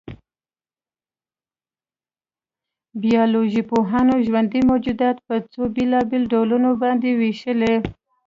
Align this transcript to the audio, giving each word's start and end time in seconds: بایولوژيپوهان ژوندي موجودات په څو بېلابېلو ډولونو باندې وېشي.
بایولوژيپوهان 3.01 4.07
ژوندي 4.25 4.61
موجودات 4.69 5.17
په 5.27 5.35
څو 5.51 5.61
بېلابېلو 5.75 6.29
ډولونو 6.31 6.69
باندې 6.83 7.09
وېشي. 7.19 7.53